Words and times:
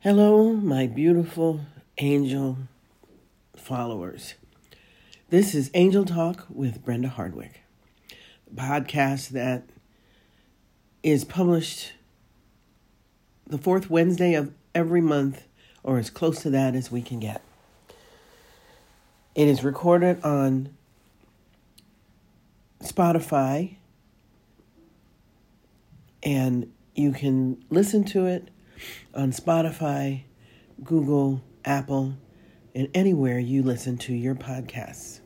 Hello, 0.00 0.52
my 0.52 0.86
beautiful 0.86 1.62
angel 1.98 2.58
followers. 3.56 4.34
This 5.30 5.54
is 5.54 5.70
Angel 5.72 6.04
Talk 6.04 6.46
with 6.50 6.84
Brenda 6.84 7.08
Hardwick, 7.08 7.62
a 8.46 8.54
podcast 8.54 9.30
that 9.30 9.64
is 11.02 11.24
published 11.24 11.94
the 13.46 13.56
fourth 13.56 13.88
Wednesday 13.88 14.34
of 14.34 14.52
every 14.74 15.00
month, 15.00 15.44
or 15.82 15.98
as 15.98 16.10
close 16.10 16.42
to 16.42 16.50
that 16.50 16.76
as 16.76 16.92
we 16.92 17.00
can 17.00 17.18
get. 17.18 17.40
It 19.34 19.48
is 19.48 19.64
recorded 19.64 20.22
on 20.22 20.76
Spotify, 22.80 23.76
and 26.22 26.70
you 26.94 27.12
can 27.12 27.64
listen 27.70 28.04
to 28.04 28.26
it 28.26 28.50
on 29.14 29.32
Spotify, 29.32 30.24
Google, 30.82 31.42
Apple, 31.64 32.16
and 32.74 32.88
anywhere 32.94 33.38
you 33.38 33.62
listen 33.62 33.96
to 33.98 34.14
your 34.14 34.34
podcasts. 34.34 35.20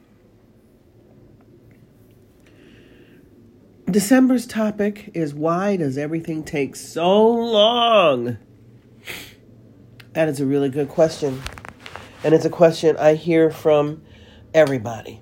December's 3.91 4.47
topic 4.47 5.10
is 5.15 5.34
why 5.34 5.77
does 5.77 5.98
everything 5.98 6.45
take 6.45 6.77
so 6.77 7.29
long? 7.29 8.38
That 10.12 10.29
is 10.29 10.41
a 10.41 10.46
really 10.46 10.69
good 10.69 10.88
question. 10.88 11.43
And 12.23 12.35
it's 12.35 12.45
a 12.45 12.51
question 12.51 12.96
I 12.98 13.15
hear 13.15 13.51
from 13.51 14.02
everybody, 14.55 15.21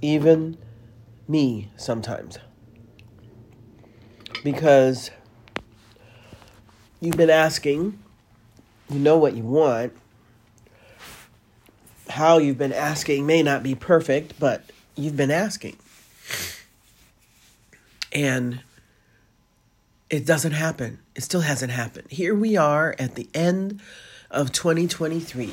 even 0.00 0.56
me 1.26 1.72
sometimes. 1.76 2.38
Because 4.44 5.10
you've 7.00 7.16
been 7.16 7.30
asking, 7.30 7.98
you 8.90 8.98
know 8.98 9.18
what 9.18 9.34
you 9.34 9.42
want. 9.42 9.92
How 12.08 12.38
you've 12.38 12.58
been 12.58 12.72
asking 12.72 13.26
may 13.26 13.42
not 13.42 13.62
be 13.62 13.74
perfect, 13.74 14.38
but 14.38 14.64
you've 14.94 15.16
been 15.16 15.30
asking. 15.30 15.76
And 18.12 18.60
it 20.08 20.24
doesn't 20.24 20.52
happen. 20.52 21.00
It 21.14 21.22
still 21.22 21.40
hasn't 21.40 21.72
happened. 21.72 22.06
Here 22.10 22.34
we 22.34 22.56
are 22.56 22.94
at 22.98 23.16
the 23.16 23.28
end 23.34 23.80
of 24.30 24.52
2023. 24.52 25.52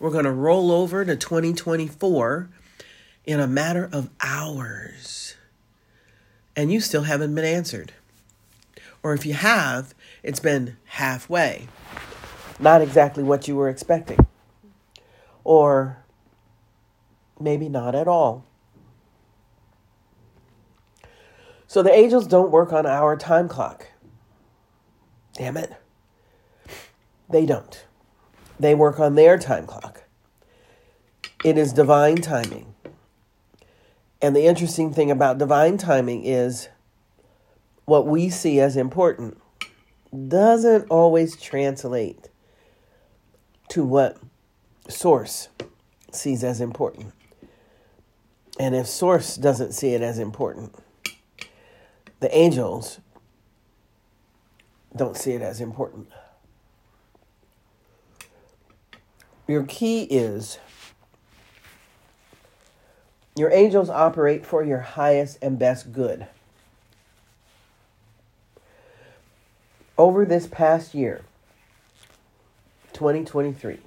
We're 0.00 0.10
going 0.10 0.24
to 0.24 0.32
roll 0.32 0.72
over 0.72 1.04
to 1.04 1.16
2024 1.16 2.48
in 3.26 3.40
a 3.40 3.46
matter 3.46 3.88
of 3.92 4.10
hours. 4.20 5.36
And 6.56 6.72
you 6.72 6.80
still 6.80 7.02
haven't 7.02 7.34
been 7.34 7.44
answered. 7.44 7.92
Or 9.02 9.12
if 9.12 9.26
you 9.26 9.34
have, 9.34 9.94
it's 10.24 10.40
been 10.40 10.78
halfway. 10.86 11.68
Not 12.58 12.80
exactly 12.80 13.22
what 13.22 13.46
you 13.46 13.56
were 13.56 13.68
expecting. 13.68 14.26
Or 15.44 16.02
maybe 17.38 17.68
not 17.68 17.94
at 17.94 18.08
all. 18.08 18.46
So 21.66 21.82
the 21.82 21.92
angels 21.92 22.26
don't 22.26 22.50
work 22.50 22.72
on 22.72 22.86
our 22.86 23.16
time 23.16 23.48
clock. 23.48 23.88
Damn 25.34 25.58
it. 25.58 25.74
They 27.28 27.44
don't. 27.44 27.84
They 28.58 28.74
work 28.74 28.98
on 28.98 29.16
their 29.16 29.36
time 29.36 29.66
clock. 29.66 30.04
It 31.44 31.58
is 31.58 31.72
divine 31.74 32.16
timing. 32.16 32.74
And 34.22 34.34
the 34.34 34.46
interesting 34.46 34.90
thing 34.90 35.10
about 35.10 35.36
divine 35.36 35.76
timing 35.76 36.24
is 36.24 36.68
what 37.84 38.06
we 38.06 38.30
see 38.30 38.58
as 38.58 38.74
important 38.74 39.38
doesn't 40.28 40.90
always 40.90 41.36
translate 41.36 42.28
to 43.68 43.84
what 43.84 44.18
source 44.88 45.48
sees 46.12 46.44
as 46.44 46.60
important. 46.60 47.12
And 48.58 48.74
if 48.74 48.86
source 48.86 49.36
doesn't 49.36 49.72
see 49.72 49.94
it 49.94 50.02
as 50.02 50.18
important, 50.18 50.74
the 52.20 52.34
angels 52.36 53.00
don't 54.94 55.16
see 55.16 55.32
it 55.32 55.42
as 55.42 55.60
important. 55.60 56.08
Your 59.46 59.64
key 59.64 60.04
is 60.04 60.58
your 63.36 63.50
angels 63.50 63.90
operate 63.90 64.46
for 64.46 64.62
your 64.62 64.78
highest 64.78 65.38
and 65.42 65.58
best 65.58 65.92
good. 65.92 66.28
Over 69.96 70.24
this 70.24 70.46
past 70.46 70.94
year, 70.94 71.22
2023, 72.92 73.78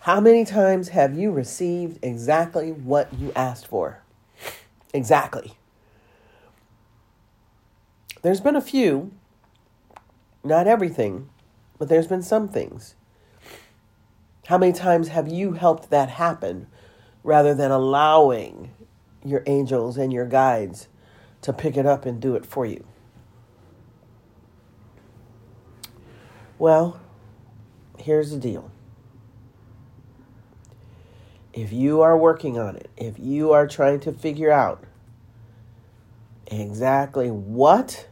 how 0.00 0.20
many 0.20 0.44
times 0.44 0.88
have 0.88 1.14
you 1.18 1.30
received 1.30 2.02
exactly 2.02 2.72
what 2.72 3.12
you 3.12 3.32
asked 3.36 3.66
for? 3.66 3.98
Exactly. 4.94 5.52
There's 8.22 8.40
been 8.40 8.56
a 8.56 8.60
few, 8.60 9.12
not 10.42 10.66
everything, 10.66 11.28
but 11.78 11.88
there's 11.88 12.06
been 12.06 12.22
some 12.22 12.48
things. 12.48 12.94
How 14.46 14.58
many 14.58 14.72
times 14.72 15.08
have 15.08 15.28
you 15.28 15.52
helped 15.52 15.90
that 15.90 16.08
happen 16.08 16.66
rather 17.22 17.54
than 17.54 17.70
allowing 17.70 18.72
your 19.24 19.42
angels 19.46 19.96
and 19.96 20.12
your 20.12 20.26
guides 20.26 20.88
to 21.42 21.52
pick 21.52 21.76
it 21.76 21.86
up 21.86 22.04
and 22.04 22.20
do 22.20 22.34
it 22.34 22.44
for 22.44 22.66
you? 22.66 22.84
Well, 26.60 27.00
here's 27.96 28.32
the 28.32 28.36
deal. 28.36 28.70
If 31.54 31.72
you 31.72 32.02
are 32.02 32.18
working 32.18 32.58
on 32.58 32.76
it, 32.76 32.90
if 32.98 33.18
you 33.18 33.52
are 33.52 33.66
trying 33.66 34.00
to 34.00 34.12
figure 34.12 34.50
out 34.50 34.84
exactly 36.48 37.30
what 37.30 38.06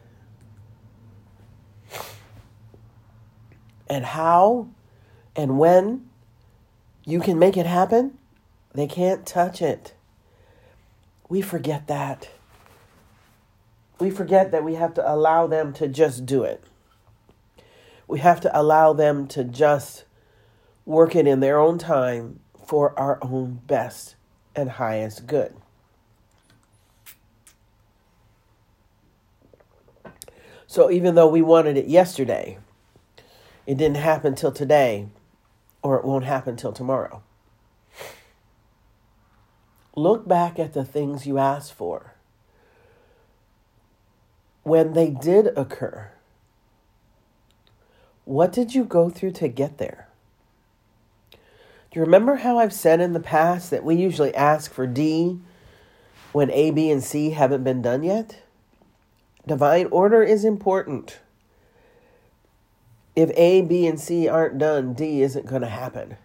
and 3.87 4.03
how 4.03 4.69
and 5.35 5.59
when 5.59 6.09
you 7.05 7.19
can 7.19 7.37
make 7.37 7.55
it 7.55 7.67
happen, 7.67 8.17
they 8.73 8.87
can't 8.87 9.27
touch 9.27 9.61
it. 9.61 9.93
We 11.29 11.43
forget 11.43 11.85
that. 11.85 12.29
We 13.99 14.09
forget 14.09 14.49
that 14.49 14.63
we 14.63 14.73
have 14.73 14.95
to 14.95 15.07
allow 15.07 15.45
them 15.45 15.71
to 15.73 15.87
just 15.87 16.25
do 16.25 16.41
it 16.41 16.63
we 18.09 18.19
have 18.19 18.41
to 18.41 18.59
allow 18.59 18.91
them 18.91 19.27
to 19.27 19.43
just 19.43 20.03
work 20.83 21.15
it 21.15 21.27
in 21.27 21.41
their 21.41 21.59
own 21.59 21.77
time 21.77 22.39
for 22.65 22.97
our 22.99 23.19
own 23.21 23.61
best 23.67 24.15
and 24.55 24.71
highest 24.71 25.27
good. 25.27 25.55
So 30.65 30.89
even 30.89 31.13
though 31.13 31.27
we 31.27 31.43
wanted 31.43 31.77
it 31.77 31.85
yesterday, 31.85 32.57
it 33.67 33.77
didn't 33.77 33.97
happen 33.97 34.33
till 34.33 34.51
today, 34.51 35.09
or 35.83 35.97
it 35.99 36.05
won't 36.05 36.25
happen 36.25 36.55
till 36.55 36.73
tomorrow. 36.73 37.21
Look 39.95 40.27
back 40.27 40.57
at 40.57 40.73
the 40.73 40.83
things 40.83 41.27
you 41.27 41.37
asked 41.37 41.73
for. 41.73 42.15
When 44.63 44.93
they 44.93 45.11
did 45.11 45.47
occur, 45.55 46.11
what 48.29 48.51
did 48.51 48.75
you 48.75 48.83
go 48.83 49.09
through 49.09 49.31
to 49.31 49.47
get 49.47 49.79
there? 49.79 50.07
Do 51.31 51.39
you 51.93 52.01
remember 52.01 52.35
how 52.35 52.59
I've 52.59 52.71
said 52.71 53.01
in 53.01 53.13
the 53.13 53.19
past 53.19 53.71
that 53.71 53.83
we 53.83 53.95
usually 53.95 54.35
ask 54.35 54.71
for 54.71 54.85
D 54.85 55.39
when 56.31 56.51
A, 56.51 56.69
B, 56.69 56.91
and 56.91 57.03
C 57.03 57.31
haven't 57.31 57.63
been 57.63 57.81
done 57.81 58.03
yet? 58.03 58.43
Divine 59.47 59.87
order 59.87 60.21
is 60.21 60.45
important. 60.45 61.17
If 63.15 63.31
A, 63.35 63.61
B, 63.61 63.87
and 63.87 63.99
C 63.99 64.27
aren't 64.27 64.59
done, 64.59 64.93
D 64.93 65.23
isn't 65.23 65.47
going 65.47 65.63
to 65.63 65.67
happen. 65.67 66.15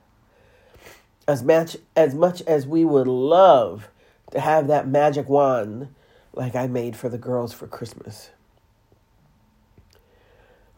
As 1.26 1.43
much 1.43 1.78
as 1.96 2.14
much 2.14 2.43
as 2.43 2.67
we 2.67 2.84
would 2.84 3.08
love 3.08 3.88
to 4.32 4.40
have 4.40 4.67
that 4.67 4.87
magic 4.87 5.26
wand 5.31 5.88
like 6.34 6.55
I 6.55 6.67
made 6.67 6.96
for 6.96 7.08
the 7.08 7.17
girls 7.17 7.55
for 7.55 7.67
Christmas 7.67 8.28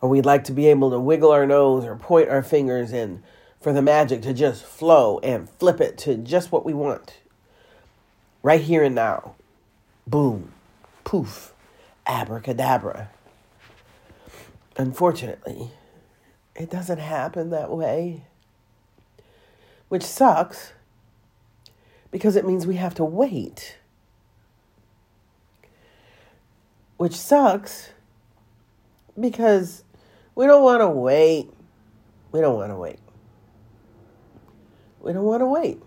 or 0.00 0.08
we'd 0.08 0.26
like 0.26 0.44
to 0.44 0.52
be 0.52 0.66
able 0.66 0.90
to 0.90 1.00
wiggle 1.00 1.32
our 1.32 1.46
nose 1.46 1.84
or 1.84 1.96
point 1.96 2.28
our 2.28 2.42
fingers 2.42 2.92
and 2.92 3.22
for 3.60 3.72
the 3.72 3.82
magic 3.82 4.22
to 4.22 4.32
just 4.32 4.64
flow 4.64 5.18
and 5.20 5.48
flip 5.48 5.80
it 5.80 5.98
to 5.98 6.16
just 6.16 6.52
what 6.52 6.64
we 6.64 6.74
want. 6.74 7.18
Right 8.42 8.60
here 8.60 8.84
and 8.84 8.94
now. 8.94 9.34
Boom, 10.06 10.52
poof, 11.04 11.52
abracadabra. 12.06 13.10
Unfortunately, 14.76 15.70
it 16.54 16.70
doesn't 16.70 16.98
happen 16.98 17.50
that 17.50 17.70
way. 17.70 18.24
Which 19.88 20.02
sucks 20.02 20.72
because 22.10 22.36
it 22.36 22.46
means 22.46 22.66
we 22.66 22.76
have 22.76 22.94
to 22.94 23.04
wait. 23.04 23.78
Which 26.98 27.14
sucks 27.14 27.90
because 29.18 29.82
we 30.36 30.46
don't 30.46 30.62
want 30.62 30.82
to 30.82 30.88
wait. 30.88 31.50
We 32.30 32.40
don't 32.40 32.54
want 32.54 32.70
to 32.70 32.76
wait. 32.76 33.00
We 35.00 35.12
don't 35.12 35.24
want 35.24 35.40
to 35.40 35.46
wait. 35.46 35.82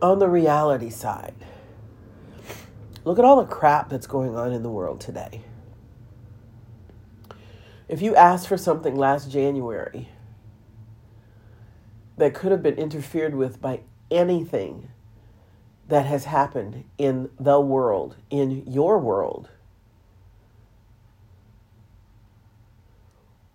On 0.00 0.20
the 0.20 0.28
reality 0.28 0.90
side, 0.90 1.34
look 3.04 3.18
at 3.18 3.24
all 3.24 3.42
the 3.42 3.48
crap 3.48 3.88
that's 3.88 4.06
going 4.06 4.36
on 4.36 4.52
in 4.52 4.62
the 4.62 4.70
world 4.70 5.00
today. 5.00 5.42
If 7.88 8.00
you 8.00 8.14
asked 8.14 8.46
for 8.46 8.56
something 8.56 8.94
last 8.94 9.32
January 9.32 10.08
that 12.16 12.34
could 12.34 12.52
have 12.52 12.62
been 12.62 12.76
interfered 12.76 13.34
with 13.34 13.60
by 13.60 13.80
anything 14.10 14.90
that 15.88 16.04
has 16.04 16.26
happened 16.26 16.84
in 16.98 17.30
the 17.40 17.60
world, 17.60 18.16
in 18.30 18.64
your 18.66 18.98
world, 18.98 19.48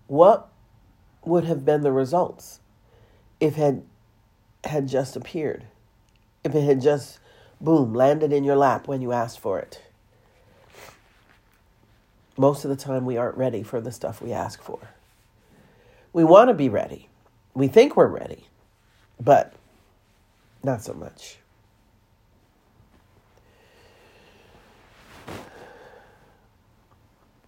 what 0.08 0.50
would 1.24 1.46
have 1.46 1.64
been 1.64 1.82
the 1.82 1.92
results 1.92 2.60
if 3.40 3.58
it 3.58 3.62
had 3.62 3.84
had 4.66 4.88
just 4.88 5.16
appeared? 5.16 5.66
If 6.44 6.56
it 6.56 6.62
had 6.62 6.82
just 6.82 7.20
boom 7.62 7.94
landed 7.94 8.34
in 8.34 8.44
your 8.44 8.56
lap 8.56 8.88
when 8.88 9.02
you 9.02 9.12
asked 9.12 9.40
for 9.40 9.60
it? 9.60 9.82
Most 12.36 12.66
of 12.66 12.70
the 12.70 12.76
time 12.76 13.06
we 13.06 13.18
aren't 13.18 13.38
ready 13.38 13.62
for 13.62 13.80
the 13.80 13.92
stuff 13.92 14.22
we 14.22 14.34
ask 14.34 14.62
for. 14.62 14.80
We 16.12 16.24
want 16.24 16.50
to 16.50 16.54
be 16.54 16.70
ready. 16.70 17.10
We 17.54 17.68
think 17.68 17.96
we're 17.96 18.08
ready, 18.08 18.48
but 19.20 19.54
not 20.64 20.82
so 20.82 20.94
much. 20.94 21.38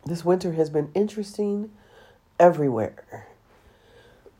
This 0.05 0.23
winter 0.23 0.53
has 0.53 0.69
been 0.69 0.91
interesting 0.93 1.71
everywhere. 2.39 3.27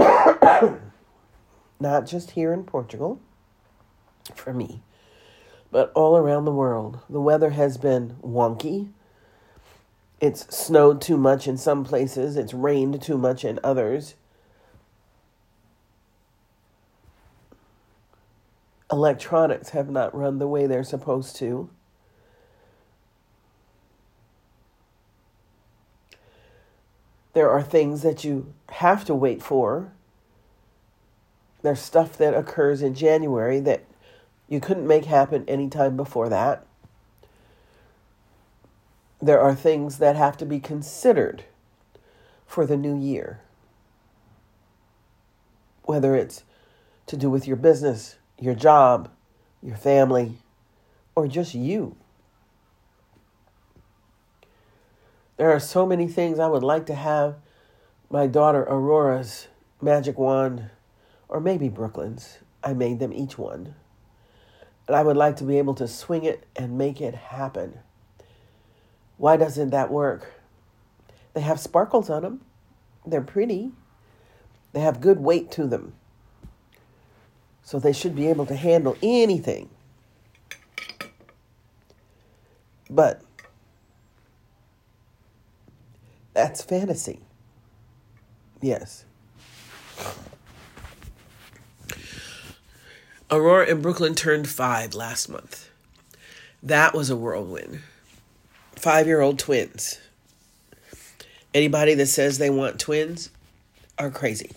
Not 1.79 2.05
just 2.05 2.31
here 2.31 2.53
in 2.53 2.63
Portugal, 2.63 3.19
for 4.35 4.53
me, 4.53 4.83
but 5.71 5.91
all 5.95 6.17
around 6.17 6.45
the 6.45 6.51
world. 6.51 6.99
The 7.09 7.19
weather 7.19 7.49
has 7.51 7.77
been 7.77 8.17
wonky. 8.21 8.89
It's 10.21 10.55
snowed 10.55 11.01
too 11.01 11.17
much 11.17 11.47
in 11.47 11.57
some 11.57 11.83
places, 11.83 12.37
it's 12.37 12.53
rained 12.53 13.01
too 13.01 13.17
much 13.17 13.43
in 13.43 13.59
others. 13.63 14.13
Electronics 18.91 19.69
have 19.69 19.89
not 19.89 20.15
run 20.15 20.37
the 20.37 20.47
way 20.47 20.67
they're 20.67 20.83
supposed 20.83 21.35
to. 21.37 21.69
There 27.35 27.49
are 27.49 27.61
things 27.61 28.01
that 28.01 28.23
you 28.23 28.53
have 28.69 29.03
to 29.05 29.13
wait 29.13 29.43
for. 29.43 29.91
There's 31.63 31.81
stuff 31.81 32.17
that 32.17 32.33
occurs 32.33 32.81
in 32.81 32.95
January 32.95 33.59
that 33.59 33.83
you 34.47 34.61
couldn't 34.61 34.87
make 34.87 35.03
happen 35.03 35.43
any 35.45 35.69
time 35.69 35.97
before 35.97 36.29
that. 36.29 36.65
There 39.21 39.41
are 39.41 39.53
things 39.53 39.97
that 39.97 40.15
have 40.15 40.37
to 40.37 40.45
be 40.45 40.61
considered 40.61 41.43
for 42.47 42.65
the 42.65 42.77
new 42.77 42.97
year. 42.97 43.41
Whether 45.83 46.15
it's 46.15 46.43
to 47.07 47.17
do 47.17 47.29
with 47.29 47.47
your 47.47 47.57
business, 47.57 48.15
your 48.39 48.55
job, 48.55 49.09
your 49.61 49.75
family, 49.75 50.37
or 51.15 51.27
just 51.27 51.53
you. 51.53 51.97
There 55.37 55.51
are 55.51 55.59
so 55.59 55.85
many 55.85 56.07
things 56.07 56.39
I 56.39 56.47
would 56.47 56.63
like 56.63 56.85
to 56.85 56.95
have 56.95 57.35
my 58.09 58.27
daughter 58.27 58.63
Aurora's 58.63 59.47
magic 59.81 60.17
wand, 60.17 60.69
or 61.27 61.41
maybe 61.41 61.67
Brooklyn's. 61.67 62.39
I 62.63 62.73
made 62.73 62.99
them 62.99 63.13
each 63.13 63.37
one. 63.37 63.75
And 64.87 64.95
I 64.95 65.03
would 65.03 65.17
like 65.17 65.35
to 65.37 65.43
be 65.43 65.57
able 65.57 65.75
to 65.75 65.87
swing 65.87 66.23
it 66.23 66.45
and 66.55 66.77
make 66.77 67.01
it 67.01 67.15
happen. 67.15 67.79
Why 69.17 69.37
doesn't 69.37 69.71
that 69.71 69.91
work? 69.91 70.33
They 71.33 71.41
have 71.41 71.59
sparkles 71.59 72.09
on 72.09 72.21
them. 72.21 72.41
They're 73.05 73.21
pretty. 73.21 73.71
They 74.71 74.79
have 74.79 75.01
good 75.01 75.19
weight 75.19 75.51
to 75.51 75.67
them. 75.67 75.93
So 77.61 77.79
they 77.79 77.93
should 77.93 78.15
be 78.15 78.27
able 78.27 78.45
to 78.45 78.55
handle 78.55 78.95
anything. 79.01 79.69
But 82.89 83.21
That's 86.35 86.61
fantasy. 86.61 87.21
Yes. 88.61 89.05
Aurora 93.31 93.67
in 93.67 93.81
Brooklyn 93.81 94.15
turned 94.15 94.49
five 94.49 94.93
last 94.93 95.29
month. 95.29 95.69
That 96.61 96.93
was 96.93 97.09
a 97.09 97.15
whirlwind. 97.15 97.79
Five 98.75 99.07
year 99.07 99.21
old 99.21 99.39
twins. 99.39 100.01
Anybody 101.53 101.93
that 101.93 102.07
says 102.07 102.37
they 102.37 102.49
want 102.49 102.81
twins 102.81 103.29
are 103.97 104.11
crazy. 104.11 104.51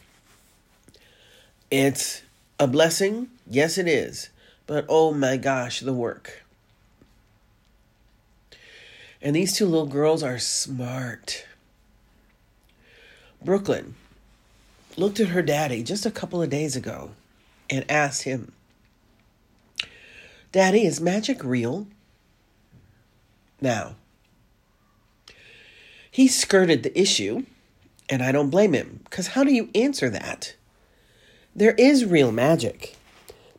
It's 1.70 2.22
a 2.58 2.66
blessing. 2.66 3.28
Yes, 3.46 3.78
it 3.78 3.86
is. 3.86 4.30
But 4.66 4.84
oh 4.88 5.14
my 5.14 5.36
gosh, 5.36 5.78
the 5.78 5.92
work. 5.92 6.42
And 9.22 9.36
these 9.36 9.56
two 9.56 9.66
little 9.66 9.86
girls 9.86 10.24
are 10.24 10.40
smart. 10.40 11.44
Brooklyn 13.42 13.94
looked 14.96 15.20
at 15.20 15.28
her 15.28 15.42
daddy 15.42 15.82
just 15.82 16.04
a 16.04 16.10
couple 16.10 16.42
of 16.42 16.50
days 16.50 16.74
ago 16.76 17.12
and 17.70 17.84
asked 17.90 18.24
him, 18.24 18.52
Daddy, 20.50 20.84
is 20.84 21.00
magic 21.00 21.44
real? 21.44 21.86
Now, 23.60 23.96
he 26.10 26.26
skirted 26.26 26.82
the 26.82 26.98
issue, 26.98 27.44
and 28.08 28.22
I 28.22 28.32
don't 28.32 28.50
blame 28.50 28.72
him, 28.72 29.00
because 29.04 29.28
how 29.28 29.44
do 29.44 29.52
you 29.52 29.68
answer 29.74 30.08
that? 30.10 30.54
There 31.54 31.72
is 31.72 32.04
real 32.04 32.32
magic, 32.32 32.96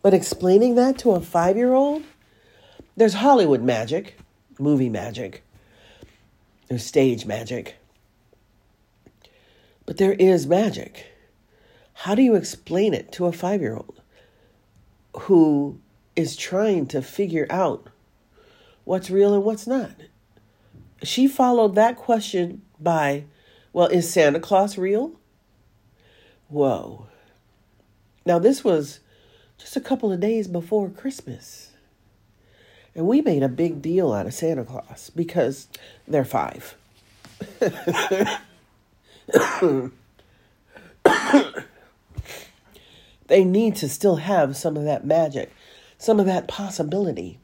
but 0.01 0.13
explaining 0.13 0.75
that 0.75 0.97
to 0.99 1.11
a 1.11 1.21
five 1.21 1.55
year 1.57 1.73
old, 1.73 2.03
there's 2.97 3.15
Hollywood 3.15 3.61
magic, 3.61 4.17
movie 4.59 4.89
magic, 4.89 5.43
there's 6.67 6.85
stage 6.85 7.25
magic, 7.25 7.75
but 9.89 9.97
there 9.97 10.13
is 10.13 10.45
magic. 10.45 11.07
How 11.93 12.13
do 12.13 12.21
you 12.21 12.35
explain 12.35 12.93
it 12.93 13.11
to 13.13 13.25
a 13.25 13.31
five 13.31 13.59
year 13.59 13.73
old 13.73 14.03
who 15.21 15.79
is 16.15 16.35
trying 16.35 16.85
to 16.89 17.01
figure 17.01 17.47
out 17.49 17.89
what's 18.83 19.09
real 19.09 19.33
and 19.33 19.43
what's 19.43 19.65
not? 19.65 19.95
She 21.01 21.27
followed 21.27 21.73
that 21.73 21.97
question 21.97 22.61
by, 22.79 23.23
Well, 23.73 23.87
is 23.87 24.07
Santa 24.07 24.39
Claus 24.39 24.77
real? 24.77 25.13
Whoa. 26.49 27.07
Now, 28.27 28.37
this 28.37 28.63
was 28.63 28.99
just 29.57 29.75
a 29.75 29.81
couple 29.81 30.11
of 30.11 30.19
days 30.19 30.47
before 30.47 30.87
Christmas. 30.89 31.71
And 32.93 33.07
we 33.07 33.21
made 33.21 33.41
a 33.41 33.49
big 33.49 33.81
deal 33.81 34.13
out 34.13 34.27
of 34.27 34.35
Santa 34.35 34.65
Claus 34.65 35.09
because 35.15 35.67
they're 36.07 36.23
five. 36.23 36.75
they 43.27 43.43
need 43.43 43.75
to 43.77 43.89
still 43.89 44.17
have 44.17 44.55
some 44.57 44.75
of 44.77 44.83
that 44.85 45.05
magic, 45.05 45.51
some 45.97 46.19
of 46.19 46.25
that 46.25 46.47
possibility. 46.47 47.39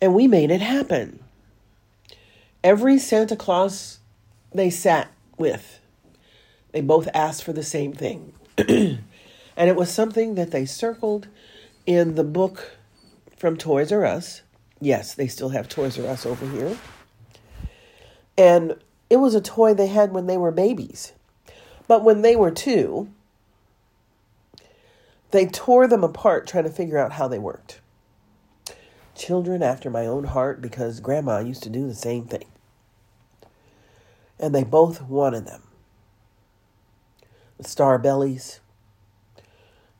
And 0.00 0.14
we 0.14 0.26
made 0.26 0.50
it 0.50 0.60
happen. 0.60 1.22
Every 2.62 2.98
Santa 2.98 3.36
Claus 3.36 4.00
they 4.52 4.70
sat 4.70 5.10
with, 5.38 5.80
they 6.72 6.80
both 6.80 7.08
asked 7.14 7.44
for 7.44 7.52
the 7.52 7.62
same 7.62 7.92
thing. 7.92 8.32
and 8.58 9.00
it 9.56 9.76
was 9.76 9.90
something 9.90 10.34
that 10.34 10.50
they 10.50 10.64
circled 10.64 11.28
in 11.86 12.14
the 12.16 12.24
book 12.24 12.76
from 13.36 13.56
Toys 13.56 13.92
R 13.92 14.04
Us. 14.04 14.42
Yes, 14.80 15.14
they 15.14 15.28
still 15.28 15.50
have 15.50 15.68
Toys 15.68 15.98
R 15.98 16.06
Us 16.06 16.26
over 16.26 16.46
here. 16.48 16.76
And 18.36 18.74
it 19.10 19.16
was 19.16 19.34
a 19.34 19.40
toy 19.40 19.74
they 19.74 19.86
had 19.86 20.12
when 20.12 20.26
they 20.26 20.36
were 20.36 20.50
babies. 20.50 21.12
But 21.88 22.02
when 22.02 22.22
they 22.22 22.36
were 22.36 22.50
two, 22.50 23.10
they 25.30 25.46
tore 25.46 25.86
them 25.86 26.02
apart 26.02 26.46
trying 26.46 26.64
to 26.64 26.70
figure 26.70 26.98
out 26.98 27.12
how 27.12 27.28
they 27.28 27.38
worked. 27.38 27.80
Children 29.14 29.62
after 29.62 29.90
my 29.90 30.06
own 30.06 30.24
heart 30.24 30.60
because 30.60 31.00
grandma 31.00 31.38
used 31.38 31.62
to 31.62 31.70
do 31.70 31.86
the 31.86 31.94
same 31.94 32.26
thing. 32.26 32.46
And 34.38 34.54
they 34.54 34.64
both 34.64 35.02
wanted 35.02 35.46
them. 35.46 35.62
The 37.58 37.64
star 37.64 37.98
bellies, 37.98 38.60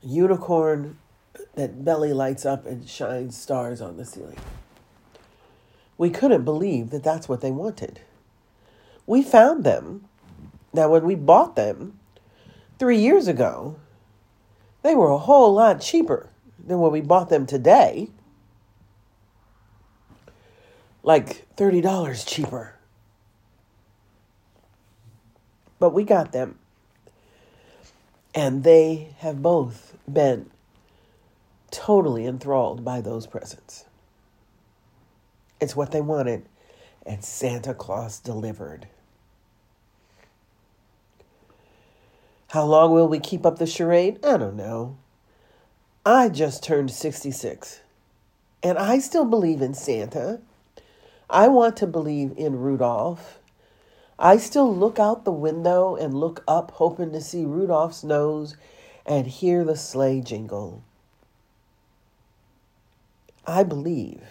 a 0.03 0.07
unicorn 0.07 0.99
that 1.55 1.83
belly 1.83 2.13
lights 2.13 2.45
up 2.45 2.65
and 2.65 2.87
shines 2.87 3.35
stars 3.35 3.81
on 3.81 3.97
the 3.97 4.05
ceiling. 4.05 4.37
we 5.97 6.09
couldn't 6.09 6.45
believe 6.45 6.91
that 6.91 7.03
that's 7.03 7.27
what 7.27 7.41
they 7.41 7.51
wanted. 7.51 8.01
We 9.07 9.23
found 9.23 9.63
them. 9.63 10.05
Now, 10.73 10.89
when 10.89 11.05
we 11.05 11.15
bought 11.15 11.55
them 11.55 11.97
three 12.77 12.99
years 12.99 13.27
ago, 13.27 13.77
they 14.83 14.93
were 14.93 15.09
a 15.09 15.17
whole 15.17 15.53
lot 15.53 15.81
cheaper 15.81 16.29
than 16.63 16.79
when 16.79 16.91
we 16.91 17.01
bought 17.01 17.29
them 17.29 17.45
today. 17.45 18.09
Like 21.01 21.47
$30 21.55 22.27
cheaper. 22.27 22.75
But 25.79 25.93
we 25.93 26.03
got 26.03 26.33
them. 26.33 26.59
And 28.35 28.63
they 28.63 29.15
have 29.19 29.41
both 29.41 29.95
been 30.11 30.51
totally 31.71 32.25
enthralled 32.25 32.83
by 32.83 33.01
those 33.01 33.25
presents. 33.25 33.85
It's 35.59 35.75
what 35.75 35.91
they 35.91 36.01
wanted, 36.01 36.45
and 37.05 37.23
Santa 37.23 37.73
Claus 37.73 38.19
delivered. 38.19 38.87
How 42.57 42.65
long 42.65 42.91
will 42.91 43.07
we 43.07 43.19
keep 43.19 43.45
up 43.45 43.59
the 43.59 43.67
charade? 43.67 44.17
I 44.25 44.35
don't 44.35 44.55
know. 44.55 44.97
I 46.03 46.27
just 46.27 46.63
turned 46.63 46.89
66, 46.89 47.81
and 48.63 48.79
I 48.79 48.97
still 48.97 49.25
believe 49.25 49.61
in 49.61 49.75
Santa. 49.75 50.41
I 51.29 51.49
want 51.49 51.77
to 51.77 51.85
believe 51.85 52.33
in 52.35 52.57
Rudolph. 52.57 53.37
I 54.17 54.37
still 54.37 54.75
look 54.75 54.97
out 54.97 55.23
the 55.23 55.31
window 55.31 55.95
and 55.95 56.15
look 56.15 56.43
up, 56.47 56.71
hoping 56.71 57.11
to 57.11 57.21
see 57.21 57.45
Rudolph's 57.45 58.03
nose 58.03 58.57
and 59.05 59.27
hear 59.27 59.63
the 59.63 59.77
sleigh 59.77 60.21
jingle. 60.21 60.81
I 63.45 63.61
believe. 63.61 64.23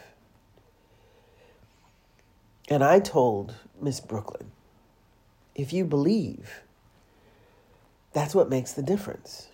And 2.69 2.83
I 2.83 2.99
told 2.99 3.55
Miss 3.81 4.01
Brooklyn, 4.01 4.51
if 5.55 5.73
you 5.73 5.85
believe, 5.85 6.63
that's 8.17 8.35
what 8.35 8.49
makes 8.49 8.73
the 8.73 8.83
difference. 8.83 9.49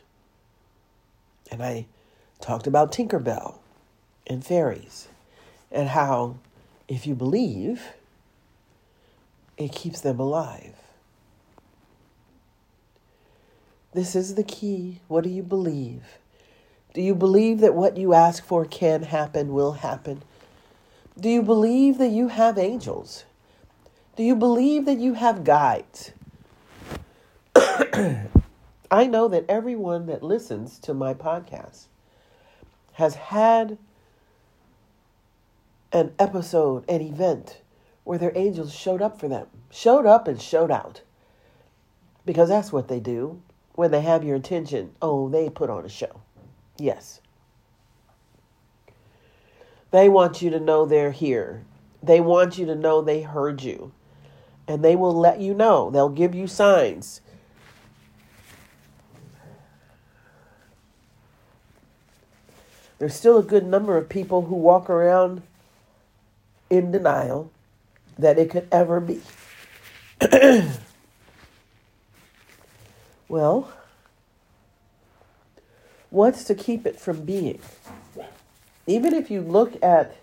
And 1.50 1.60
I 1.64 1.86
talked 2.40 2.68
about 2.68 2.92
Tinkerbell 2.92 3.56
and 4.28 4.46
fairies 4.46 5.08
and 5.72 5.88
how 5.88 6.36
if 6.86 7.04
you 7.04 7.16
believe, 7.16 7.88
it 9.56 9.72
keeps 9.72 10.00
them 10.00 10.20
alive. 10.20 10.76
This 13.94 14.14
is 14.14 14.36
the 14.36 14.44
key. 14.44 15.00
What 15.08 15.24
do 15.24 15.30
you 15.30 15.42
believe? 15.42 16.04
Do 16.94 17.02
you 17.02 17.16
believe 17.16 17.58
that 17.62 17.74
what 17.74 17.96
you 17.96 18.14
ask 18.14 18.44
for 18.44 18.64
can 18.64 19.02
happen, 19.02 19.52
will 19.52 19.72
happen? 19.72 20.22
Do 21.18 21.28
you 21.28 21.42
believe 21.42 21.98
that 21.98 22.10
you 22.10 22.28
have 22.28 22.58
angels? 22.58 23.24
Do 24.14 24.22
you 24.22 24.36
believe 24.36 24.84
that 24.84 24.98
you 24.98 25.14
have 25.14 25.42
guides? 25.42 26.12
I 28.92 29.06
know 29.06 29.26
that 29.28 29.46
everyone 29.48 30.04
that 30.06 30.22
listens 30.22 30.78
to 30.80 30.92
my 30.92 31.14
podcast 31.14 31.86
has 32.92 33.14
had 33.14 33.78
an 35.92 36.12
episode, 36.18 36.84
an 36.90 37.00
event 37.00 37.62
where 38.04 38.18
their 38.18 38.36
angels 38.36 38.74
showed 38.74 39.00
up 39.00 39.18
for 39.18 39.28
them, 39.28 39.46
showed 39.70 40.04
up 40.04 40.28
and 40.28 40.40
showed 40.40 40.70
out. 40.70 41.00
Because 42.26 42.50
that's 42.50 42.70
what 42.70 42.88
they 42.88 43.00
do 43.00 43.40
when 43.74 43.92
they 43.92 44.02
have 44.02 44.24
your 44.24 44.36
attention. 44.36 44.92
Oh, 45.00 45.30
they 45.30 45.48
put 45.48 45.70
on 45.70 45.86
a 45.86 45.88
show. 45.88 46.20
Yes. 46.76 47.22
They 49.90 50.10
want 50.10 50.42
you 50.42 50.50
to 50.50 50.60
know 50.60 50.84
they're 50.84 51.12
here. 51.12 51.64
They 52.02 52.20
want 52.20 52.58
you 52.58 52.66
to 52.66 52.74
know 52.74 53.00
they 53.00 53.22
heard 53.22 53.62
you. 53.62 53.92
And 54.68 54.84
they 54.84 54.96
will 54.96 55.14
let 55.14 55.40
you 55.40 55.54
know. 55.54 55.90
They'll 55.90 56.10
give 56.10 56.34
you 56.34 56.46
signs. 56.46 57.22
There's 63.02 63.16
still 63.16 63.38
a 63.38 63.42
good 63.42 63.66
number 63.66 63.96
of 63.96 64.08
people 64.08 64.42
who 64.42 64.54
walk 64.54 64.88
around 64.88 65.42
in 66.70 66.92
denial 66.92 67.50
that 68.16 68.38
it 68.38 68.48
could 68.48 68.68
ever 68.70 69.00
be. 69.00 69.20
well, 73.28 73.72
what's 76.10 76.44
to 76.44 76.54
keep 76.54 76.86
it 76.86 76.96
from 76.96 77.24
being? 77.24 77.58
Even 78.86 79.14
if 79.14 79.32
you 79.32 79.40
look 79.40 79.82
at 79.82 80.14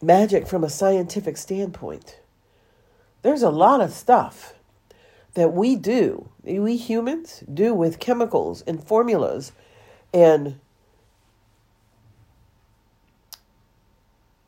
magic 0.00 0.46
from 0.46 0.64
a 0.64 0.70
scientific 0.70 1.36
standpoint, 1.36 2.20
there's 3.20 3.42
a 3.42 3.50
lot 3.50 3.82
of 3.82 3.92
stuff 3.92 4.54
that 5.34 5.52
we 5.52 5.76
do, 5.76 6.26
we 6.42 6.78
humans 6.78 7.44
do 7.52 7.74
with 7.74 8.00
chemicals 8.00 8.62
and 8.62 8.82
formulas 8.82 9.52
and 10.14 10.58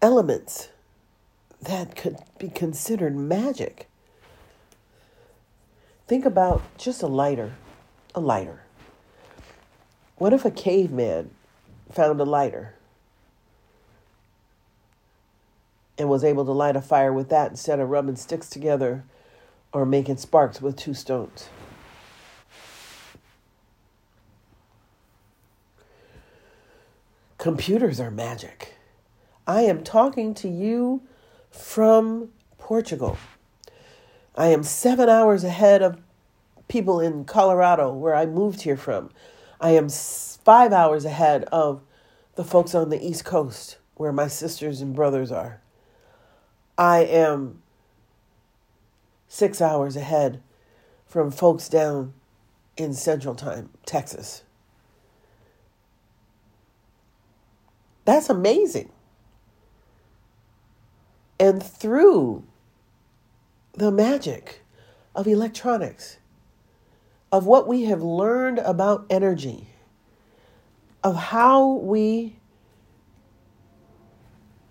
elements 0.02 0.68
that 1.62 1.94
could 1.94 2.18
be 2.38 2.49
considered 2.49 3.16
magic. 3.16 3.88
Think 6.09 6.25
about 6.25 6.61
just 6.76 7.02
a 7.02 7.06
lighter, 7.06 7.52
a 8.12 8.21
lighter. 8.21 8.62
What 10.16 10.32
if 10.32 10.44
a 10.44 10.50
caveman 10.50 11.30
found 11.90 12.21
a 12.21 12.25
lighter 12.25 12.75
and 15.97 16.09
was 16.09 16.25
able 16.25 16.44
to 16.44 16.52
light 16.52 16.75
a 16.75 16.80
fire 16.82 17.12
with 17.12 17.28
that 17.28 17.52
instead 17.52 17.78
of 17.78 17.88
rubbing 17.88 18.16
sticks 18.16 18.50
together 18.50 19.04
or 19.73 19.87
making 19.87 20.16
sparks 20.16 20.61
with 20.61 20.76
two 20.76 20.94
stones? 20.94 21.49
Computers 27.38 28.00
are 28.00 28.11
magic. 28.11 28.72
I 29.46 29.62
am 29.62 29.82
talking 29.82 30.34
to 30.34 30.49
you 30.49 31.02
from 31.50 32.30
Portugal. 32.58 33.18
I 34.37 34.49
am 34.49 34.62
seven 34.62 35.08
hours 35.08 35.44
ahead 35.44 35.82
of 35.82 36.00
people 36.68 37.00
in 37.00 37.25
Colorado, 37.25 37.92
where 37.92 38.14
I 38.14 38.25
moved 38.25 38.62
here 38.62 38.76
from. 38.76 39.11
I 39.61 39.70
am 39.70 39.88
five 39.88 40.72
hours 40.72 41.04
ahead 41.04 41.44
of 41.44 41.82
the 42.37 42.44
folks 42.44 42.75
on 42.75 42.88
the 42.88 43.04
East 43.04 43.25
Coast, 43.25 43.78
where 43.94 44.12
my 44.12 44.28
sisters 44.28 44.80
and 44.80 44.94
brothers 44.94 45.30
are. 45.30 45.61
I 46.78 47.00
am 47.00 47.62
six 49.28 49.61
hours 49.61 49.96
ahead 49.96 50.42
from 51.06 51.30
folks 51.30 51.68
down 51.68 52.14
in 52.76 52.94
Central 52.94 53.34
Time, 53.34 53.70
Texas. 53.84 54.44
That's 58.04 58.30
amazing. 58.30 58.90
And 61.42 61.61
through 61.61 62.44
the 63.72 63.90
magic 63.90 64.62
of 65.12 65.26
electronics, 65.26 66.18
of 67.32 67.46
what 67.46 67.66
we 67.66 67.87
have 67.87 68.00
learned 68.00 68.61
about 68.61 69.06
energy, 69.11 69.66
of 71.02 71.16
how 71.16 71.66
we 71.66 72.37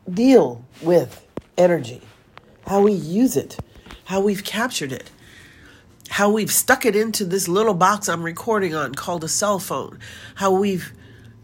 deal 0.09 0.63
with 0.81 1.27
energy, 1.57 2.01
how 2.65 2.83
we 2.83 2.93
use 2.93 3.35
it, 3.35 3.57
how 4.05 4.21
we've 4.21 4.45
captured 4.45 4.93
it, 4.93 5.11
how 6.07 6.29
we've 6.29 6.53
stuck 6.53 6.85
it 6.85 6.95
into 6.95 7.25
this 7.25 7.49
little 7.49 7.73
box 7.73 8.07
I'm 8.07 8.23
recording 8.23 8.73
on 8.73 8.95
called 8.95 9.25
a 9.25 9.27
cell 9.27 9.59
phone, 9.59 9.99
how 10.35 10.51
we've 10.51 10.93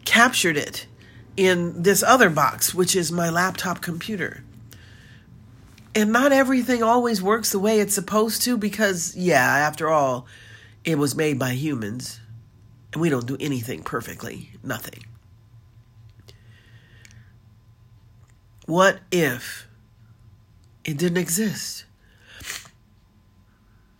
captured 0.05 0.55
it 0.55 0.87
in 1.35 1.83
this 1.83 2.01
other 2.01 2.29
box, 2.29 2.73
which 2.73 2.95
is 2.95 3.11
my 3.11 3.29
laptop 3.29 3.81
computer 3.81 4.45
and 5.95 6.11
not 6.11 6.31
everything 6.31 6.83
always 6.83 7.21
works 7.21 7.51
the 7.51 7.59
way 7.59 7.79
it's 7.79 7.93
supposed 7.93 8.41
to 8.43 8.57
because, 8.57 9.15
yeah, 9.15 9.43
after 9.43 9.89
all, 9.89 10.27
it 10.83 10.97
was 10.97 11.15
made 11.15 11.39
by 11.39 11.51
humans. 11.51 12.19
And 12.93 13.01
we 13.01 13.09
don't 13.09 13.27
do 13.27 13.37
anything 13.39 13.83
perfectly. 13.83 14.51
Nothing. 14.63 15.03
What 18.65 18.99
if 19.11 19.67
it 20.83 20.97
didn't 20.97 21.17
exist? 21.17 21.85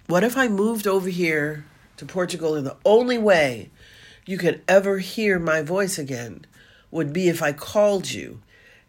What 0.08 0.24
if 0.24 0.38
I 0.38 0.48
moved 0.48 0.88
over 0.88 1.10
here 1.10 1.66
to 1.98 2.06
Portugal 2.06 2.56
and 2.56 2.66
the 2.66 2.78
only 2.86 3.18
way 3.18 3.72
you 4.26 4.38
could 4.38 4.62
ever 4.68 5.00
hear 5.00 5.38
my 5.40 5.62
voice 5.62 5.98
again 5.98 6.46
would 6.92 7.12
be 7.12 7.28
if 7.28 7.42
I 7.42 7.52
called 7.52 8.12
you 8.12 8.42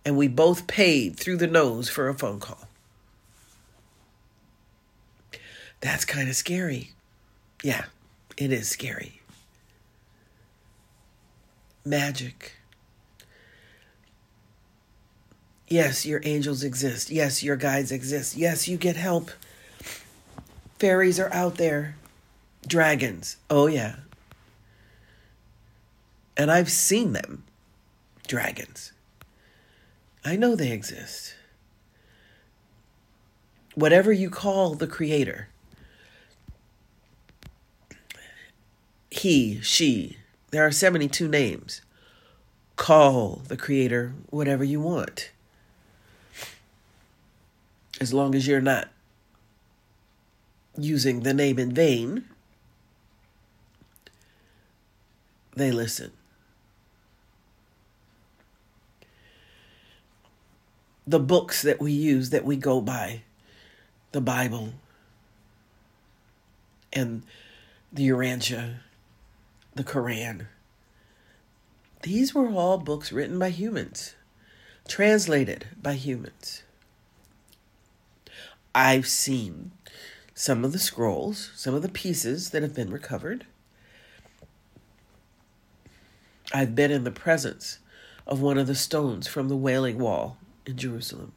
and 0.04 0.16
we 0.16 0.28
both 0.28 0.68
paid 0.68 1.18
through 1.18 1.38
the 1.38 1.46
nose 1.48 1.88
for 1.88 2.08
a 2.08 2.14
phone 2.14 2.38
call? 2.38 2.67
That's 5.80 6.04
kind 6.04 6.28
of 6.28 6.36
scary. 6.36 6.92
Yeah, 7.62 7.84
it 8.36 8.52
is 8.52 8.68
scary. 8.68 9.20
Magic. 11.84 12.54
Yes, 15.68 16.06
your 16.06 16.20
angels 16.24 16.62
exist. 16.62 17.10
Yes, 17.10 17.42
your 17.42 17.56
guides 17.56 17.92
exist. 17.92 18.36
Yes, 18.36 18.68
you 18.68 18.76
get 18.76 18.96
help. 18.96 19.30
Fairies 20.78 21.20
are 21.20 21.32
out 21.32 21.56
there. 21.56 21.96
Dragons. 22.66 23.36
Oh, 23.50 23.66
yeah. 23.66 23.96
And 26.36 26.50
I've 26.50 26.70
seen 26.70 27.12
them. 27.12 27.44
Dragons. 28.26 28.92
I 30.24 30.36
know 30.36 30.54
they 30.54 30.72
exist. 30.72 31.34
Whatever 33.74 34.12
you 34.12 34.30
call 34.30 34.74
the 34.74 34.86
Creator, 34.86 35.48
he, 39.10 39.60
she, 39.60 40.16
there 40.50 40.66
are 40.66 40.72
72 40.72 41.28
names. 41.28 41.82
Call 42.76 43.42
the 43.48 43.56
Creator 43.56 44.14
whatever 44.30 44.64
you 44.64 44.80
want. 44.80 45.30
As 48.00 48.14
long 48.14 48.34
as 48.34 48.46
you're 48.46 48.60
not 48.60 48.88
using 50.76 51.20
the 51.20 51.34
name 51.34 51.58
in 51.58 51.72
vain, 51.72 52.24
they 55.54 55.72
listen. 55.72 56.12
The 61.06 61.18
books 61.18 61.62
that 61.62 61.80
we 61.80 61.90
use, 61.90 62.30
that 62.30 62.44
we 62.44 62.56
go 62.56 62.80
by, 62.80 63.22
the 64.12 64.20
Bible 64.20 64.74
and 66.92 67.22
the 67.92 68.08
Urantia, 68.08 68.76
the 69.78 69.84
Quran. 69.84 70.46
These 72.02 72.34
were 72.34 72.50
all 72.50 72.78
books 72.78 73.12
written 73.12 73.38
by 73.38 73.50
humans, 73.50 74.16
translated 74.88 75.68
by 75.80 75.94
humans. 75.94 76.64
I've 78.74 79.06
seen 79.06 79.70
some 80.34 80.64
of 80.64 80.72
the 80.72 80.80
scrolls, 80.80 81.52
some 81.54 81.76
of 81.76 81.82
the 81.82 81.88
pieces 81.88 82.50
that 82.50 82.62
have 82.62 82.74
been 82.74 82.90
recovered. 82.90 83.46
I've 86.52 86.74
been 86.74 86.90
in 86.90 87.04
the 87.04 87.12
presence 87.12 87.78
of 88.26 88.40
one 88.42 88.58
of 88.58 88.66
the 88.66 88.74
stones 88.74 89.28
from 89.28 89.48
the 89.48 89.56
Wailing 89.56 90.00
Wall 90.00 90.38
in 90.66 90.76
Jerusalem. 90.76 91.32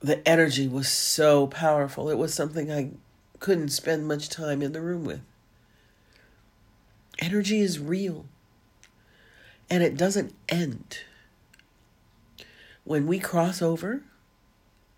The 0.00 0.26
energy 0.28 0.68
was 0.68 0.88
so 0.88 1.46
powerful. 1.46 2.10
It 2.10 2.18
was 2.18 2.34
something 2.34 2.70
I 2.70 2.90
couldn't 3.38 3.70
spend 3.70 4.06
much 4.06 4.28
time 4.28 4.60
in 4.60 4.72
the 4.72 4.82
room 4.82 5.06
with. 5.06 5.22
Energy 7.20 7.60
is 7.60 7.78
real 7.78 8.24
and 9.68 9.82
it 9.82 9.96
doesn't 9.96 10.34
end. 10.48 11.00
When 12.84 13.06
we 13.06 13.18
cross 13.18 13.62
over, 13.62 14.02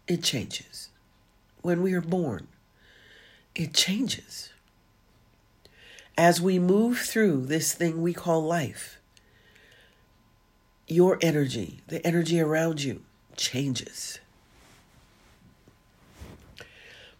it 0.07 0.23
changes. 0.23 0.88
When 1.61 1.83
we 1.83 1.93
are 1.93 2.00
born, 2.00 2.49
it 3.55 3.75
changes. 3.75 4.50
As 6.17 6.41
we 6.41 6.59
move 6.59 6.99
through 6.99 7.47
this 7.47 7.75
thing 7.75 8.02
we 8.02 8.12
call 8.12 8.43
life, 8.43 8.99
your 10.87 11.19
energy, 11.21 11.81
the 11.88 12.05
energy 12.07 12.41
around 12.41 12.83
you, 12.83 13.02
changes. 13.37 14.19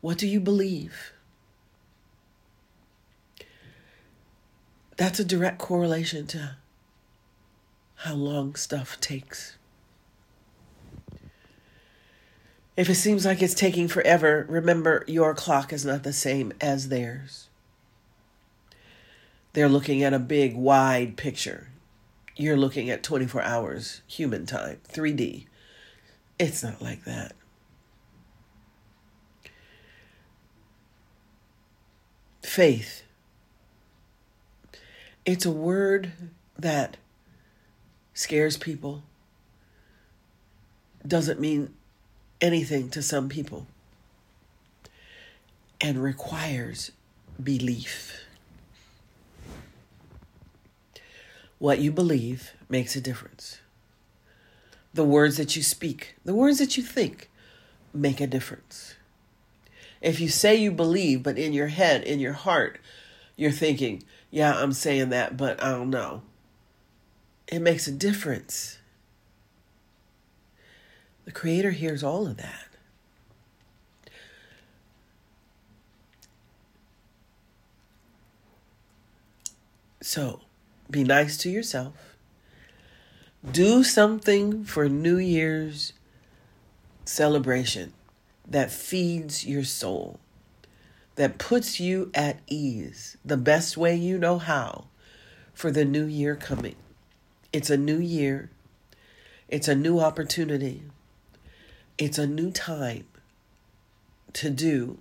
What 0.01 0.19
do 0.19 0.27
you 0.27 0.41
believe? 0.41 1.13
That's 5.03 5.19
a 5.19 5.25
direct 5.25 5.59
correlation 5.59 6.29
to 6.29 6.59
how 7.97 8.15
long 8.15 8.55
stuff 8.55 9.01
takes. 9.01 9.57
If 12.77 12.89
it 12.89 12.95
seems 12.95 13.27
like 13.27 13.43
it's 13.43 13.53
taking 13.53 13.89
forever, 13.89 14.47
remember 14.49 15.05
your 15.09 15.35
clock 15.35 15.73
is 15.73 15.85
not 15.85 16.05
the 16.05 16.13
same 16.13 16.53
as 16.61 16.89
theirs. 16.89 17.49
They're 19.55 19.69
looking 19.69 20.05
at 20.05 20.15
a 20.15 20.21
big, 20.21 20.55
wide 20.55 21.17
picture. 21.17 21.71
You're 22.37 22.57
looking 22.57 22.89
at 22.89 23.03
24 23.03 23.43
hours 23.43 24.03
human 24.07 24.47
time, 24.47 24.79
3D. 24.89 25.47
It's 26.39 26.63
not 26.63 26.81
like 26.81 27.03
that. 27.07 27.33
Faith. 32.45 33.03
It's 35.25 35.47
a 35.47 35.53
word 35.53 36.13
that 36.59 36.97
scares 38.13 38.57
people, 38.57 39.05
doesn't 41.07 41.39
mean 41.39 41.73
anything 42.41 42.91
to 42.91 43.03
some 43.03 43.29
people, 43.29 43.69
and 45.81 46.03
requires 46.03 46.91
belief. 47.41 48.25
What 51.59 51.79
you 51.79 51.93
believe 51.93 52.55
makes 52.69 52.97
a 52.97 53.01
difference. 53.01 53.61
The 54.93 55.05
words 55.05 55.37
that 55.37 55.55
you 55.55 55.63
speak, 55.63 56.17
the 56.25 56.35
words 56.35 56.59
that 56.59 56.77
you 56.77 56.83
think, 56.83 57.31
make 57.95 58.21
a 58.21 58.27
difference. 58.27 58.97
If 60.01 60.19
you 60.19 60.29
say 60.29 60.57
you 60.57 60.73
believe, 60.73 61.23
but 61.23 61.39
in 61.39 61.53
your 61.53 61.69
head, 61.69 62.03
in 62.03 62.19
your 62.19 62.33
heart, 62.33 62.81
you're 63.37 63.53
thinking, 63.53 64.03
yeah, 64.33 64.55
I'm 64.55 64.73
saying 64.73 65.11
that, 65.11 65.37
but 65.37 65.63
I 65.63 65.71
don't 65.73 65.91
know. 65.91 66.23
It 67.47 67.61
makes 67.61 67.87
a 67.87 67.93
difference. 67.93 68.79
The 71.27 71.33
Creator 71.33 71.73
hears 71.73 72.03
all 72.03 72.27
of 72.27 72.39
that. 72.39 72.69
So, 80.01 80.41
be 80.91 81.05
nice 81.05 81.37
to 81.39 81.51
yourself. 81.51 82.17
Do 83.49 83.85
something 83.85 84.65
for 84.65 84.89
New 84.89 85.19
Year's 85.19 85.93
celebration 87.05 87.93
that 88.49 88.71
feeds 88.71 89.45
your 89.47 89.65
soul, 89.65 90.19
that 91.15 91.39
puts 91.39 91.79
you 91.79 92.11
at 92.15 92.41
ease 92.47 93.17
the 93.25 93.37
best 93.37 93.77
way 93.77 93.95
you 93.95 94.19
know 94.19 94.39
how 94.39 94.87
for 95.53 95.71
the 95.71 95.85
new 95.85 96.07
year 96.07 96.35
coming. 96.37 96.77
It's 97.53 97.71
a 97.71 97.77
new 97.77 97.99
year, 97.99 98.51
it's 99.49 99.69
a 99.69 99.75
new 99.75 100.01
opportunity, 100.01 100.83
it's 101.99 102.19
a 102.19 102.27
new 102.27 102.51
time 102.51 103.07
to 104.33 104.51
do 104.51 104.99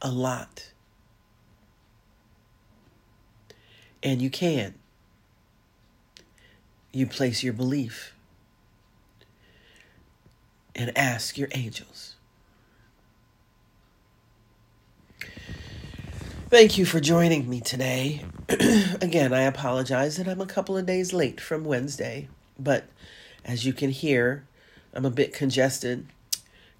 a 0.00 0.10
lot. 0.10 0.70
And 4.02 4.20
you 4.20 4.30
can. 4.30 4.74
You 6.92 7.06
place 7.06 7.42
your 7.42 7.52
belief 7.52 8.14
and 10.74 10.96
ask 10.96 11.38
your 11.38 11.48
angels. 11.52 12.11
Thank 16.52 16.76
you 16.76 16.84
for 16.84 17.00
joining 17.00 17.48
me 17.48 17.62
today. 17.62 18.26
Again, 19.00 19.32
I 19.32 19.44
apologize 19.44 20.18
that 20.18 20.28
I'm 20.28 20.42
a 20.42 20.46
couple 20.46 20.76
of 20.76 20.84
days 20.84 21.14
late 21.14 21.40
from 21.40 21.64
Wednesday, 21.64 22.28
but 22.58 22.84
as 23.42 23.64
you 23.64 23.72
can 23.72 23.88
hear, 23.88 24.44
I'm 24.92 25.06
a 25.06 25.10
bit 25.10 25.32
congested. 25.32 26.08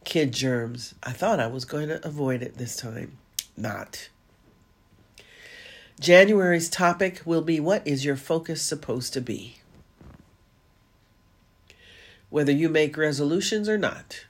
Kid 0.04 0.35
germs. 0.35 0.94
I 1.02 1.12
thought 1.12 1.40
I 1.40 1.46
was 1.46 1.64
going 1.64 1.88
to 1.88 2.06
avoid 2.06 2.42
it 2.42 2.58
this 2.58 2.76
time. 2.76 3.16
Not. 3.56 4.11
January's 5.98 6.68
topic 6.68 7.22
will 7.24 7.40
be 7.40 7.58
What 7.58 7.80
is 7.87 8.04
your 8.04 8.16
focus 8.16 8.61
supposed 8.61 9.14
to 9.14 9.22
be? 9.22 9.61
Whether 12.28 12.52
you 12.52 12.68
make 12.68 12.98
resolutions 12.98 13.70
or 13.70 13.78
not, 13.78 14.26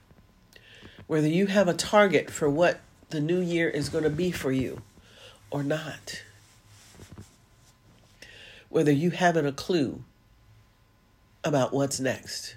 whether 1.08 1.26
you 1.26 1.48
have 1.48 1.66
a 1.66 1.74
target 1.74 2.30
for 2.30 2.48
what 2.48 2.78
the 3.10 3.20
new 3.20 3.40
year 3.40 3.68
is 3.68 3.88
going 3.88 4.04
to 4.04 4.08
be 4.08 4.30
for 4.30 4.52
you 4.52 4.82
or 5.52 5.62
not, 5.62 6.22
whether 8.70 8.90
you 8.90 9.10
haven't 9.10 9.46
a 9.46 9.52
clue 9.52 10.02
about 11.44 11.72
what's 11.72 12.00
next. 12.00 12.56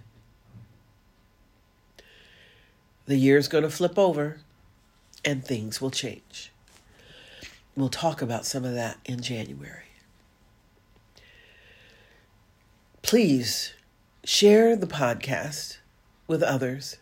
The 3.05 3.17
year's 3.17 3.47
going 3.47 3.63
to 3.63 3.69
flip 3.69 3.99
over 3.99 4.39
and 5.23 5.43
things 5.43 5.81
will 5.81 5.91
change. 5.91 6.51
We'll 7.75 7.89
talk 7.89 8.21
about 8.21 8.45
some 8.45 8.63
of 8.63 8.73
that 8.73 8.97
in 9.03 9.21
January. 9.21 9.83
Please 13.01 13.73
share 14.23 14.75
the 14.75 14.87
podcast 14.87 15.77
with 16.27 16.41
others. 16.41 16.97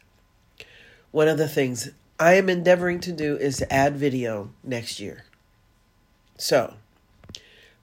One 1.12 1.28
of 1.28 1.38
the 1.38 1.48
things 1.48 1.92
I 2.20 2.34
am 2.34 2.50
endeavoring 2.50 3.00
to 3.02 3.12
do 3.12 3.38
is 3.38 3.58
to 3.58 3.72
add 3.72 3.96
video 3.96 4.50
next 4.64 5.00
year. 5.00 5.26
So 6.38 6.74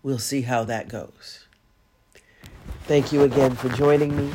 we'll 0.02 0.18
see 0.18 0.42
how 0.42 0.64
that 0.64 0.88
goes. 0.88 1.46
Thank 2.84 3.12
you 3.12 3.22
again 3.22 3.54
for 3.54 3.68
joining 3.68 4.16
me. 4.16 4.32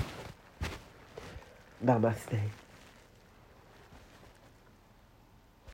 Namaste. 1.83 2.39